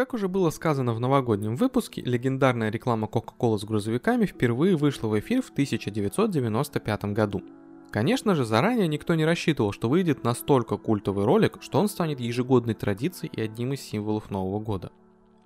[0.00, 5.20] Как уже было сказано в новогоднем выпуске, легендарная реклама Coca-Cola с грузовиками впервые вышла в
[5.20, 7.42] эфир в 1995 году.
[7.90, 12.72] Конечно же, заранее никто не рассчитывал, что выйдет настолько культовый ролик, что он станет ежегодной
[12.72, 14.90] традицией и одним из символов Нового года.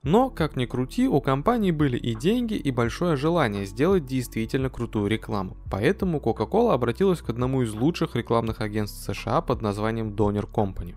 [0.04, 5.09] Но, как ни крути, у компании были и деньги, и большое желание сделать действительно крутую
[5.09, 5.57] рекламу.
[5.68, 10.95] Поэтому Coca-Cola обратилась к одному из лучших рекламных агентств США под названием Donner Company.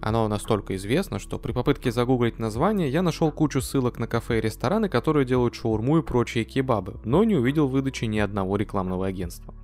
[0.00, 4.40] Оно настолько известно, что при попытке загуглить название я нашел кучу ссылок на кафе и
[4.40, 9.54] рестораны, которые делают шаурму и прочие кебабы, но не увидел выдачи ни одного рекламного агентства.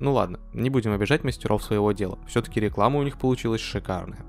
[0.00, 4.24] Ну ладно, не будем обижать мастеров своего дела, все-таки реклама у них получилась шикарная.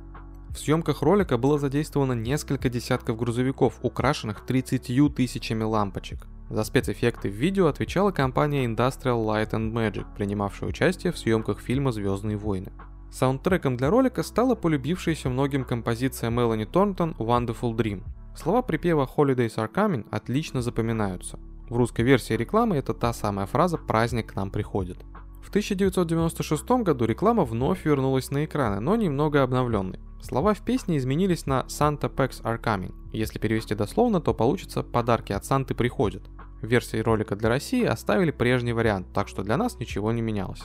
[0.49, 6.27] В съемках ролика было задействовано несколько десятков грузовиков, украшенных 30 тысячами лампочек.
[6.49, 11.91] За спецэффекты в видео отвечала компания Industrial Light and Magic, принимавшая участие в съемках фильма
[11.91, 12.71] «Звездные войны».
[13.11, 18.03] Саундтреком для ролика стала полюбившаяся многим композиция Мелани Торнтон «Wonderful Dream».
[18.35, 21.39] Слова припева «Holidays are coming» отлично запоминаются.
[21.69, 24.97] В русской версии рекламы это та самая фраза «праздник к нам приходит».
[25.41, 29.99] В 1996 году реклама вновь вернулась на экраны, но немного обновленной.
[30.21, 32.93] Слова в песне изменились на «Santa Packs are coming».
[33.13, 36.23] Если перевести дословно, то получится «подарки от Санты приходят».
[36.61, 40.63] Версии ролика для России оставили прежний вариант, так что для нас ничего не менялось.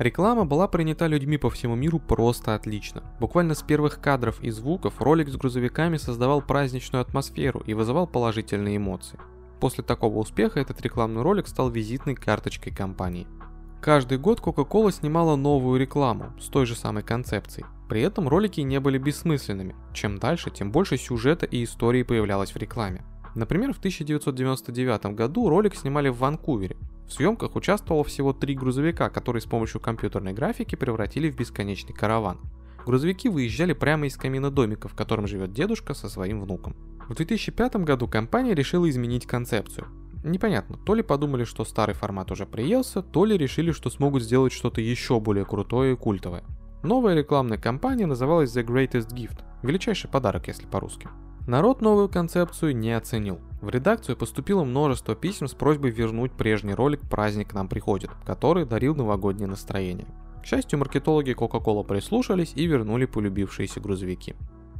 [0.00, 3.04] Реклама была принята людьми по всему миру просто отлично.
[3.20, 8.78] Буквально с первых кадров и звуков ролик с грузовиками создавал праздничную атмосферу и вызывал положительные
[8.78, 9.20] эмоции.
[9.60, 13.28] После такого успеха этот рекламный ролик стал визитной карточкой компании–
[13.80, 17.64] Каждый год Coca-Cola снимала новую рекламу с той же самой концепцией.
[17.88, 19.74] При этом ролики не были бессмысленными.
[19.94, 23.06] Чем дальше, тем больше сюжета и истории появлялось в рекламе.
[23.34, 26.76] Например, в 1999 году ролик снимали в Ванкувере.
[27.10, 32.38] В съемках участвовало всего три грузовика, которые с помощью компьютерной графики превратили в бесконечный караван.
[32.86, 36.76] Грузовики выезжали прямо из камина домика, в котором живет дедушка со своим внуком.
[37.08, 39.88] В 2005 году компания решила изменить концепцию.
[40.22, 44.52] Непонятно, то ли подумали, что старый формат уже приелся, то ли решили, что смогут сделать
[44.52, 46.44] что-то еще более крутое и культовое.
[46.84, 51.08] Новая рекламная кампания называлась The Greatest Gift, величайший подарок, если по-русски.
[51.48, 53.40] Народ новую концепцию не оценил.
[53.60, 58.64] В редакцию поступило множество писем с просьбой вернуть прежний ролик «Праздник к нам приходит», который
[58.64, 60.06] дарил новогоднее настроение.
[60.42, 64.34] К счастью, маркетологи Coca-Cola прислушались и вернули полюбившиеся грузовики.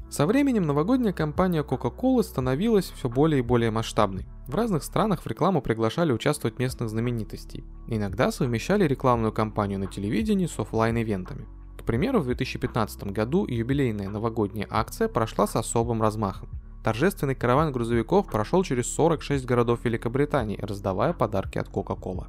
[0.08, 4.26] Со временем новогодняя кампания Coca-Cola становилась все более и более масштабной.
[4.48, 7.64] В разных странах в рекламу приглашали участвовать местных знаменитостей.
[7.86, 11.46] Иногда совмещали рекламную кампанию на телевидении с офлайн-ивентами.
[11.78, 16.48] К примеру, в 2015 году юбилейная новогодняя акция прошла с особым размахом.
[16.82, 22.28] Торжественный караван грузовиков прошел через 46 городов Великобритании, раздавая подарки от Coca-Cola.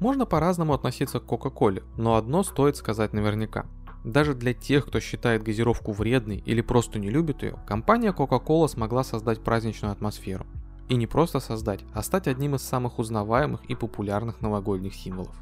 [0.00, 3.64] Можно по-разному относиться к Coca-Cola, но одно стоит сказать наверняка.
[4.04, 9.02] Даже для тех, кто считает газировку вредной или просто не любит ее, компания Coca-Cola смогла
[9.02, 10.46] создать праздничную атмосферу.
[10.88, 15.34] И не просто создать, а стать одним из самых узнаваемых и популярных новогодних символов.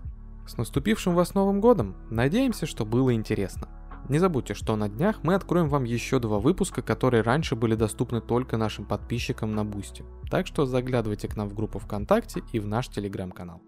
[0.46, 1.96] С наступившим вас Новым Годом!
[2.08, 3.68] Надеемся, что было интересно.
[4.08, 8.20] Не забудьте, что на днях мы откроем вам еще два выпуска, которые раньше были доступны
[8.20, 10.04] только нашим подписчикам на Boosty.
[10.30, 13.62] Так что заглядывайте к нам в группу ВКонтакте и в наш телеграм-канал.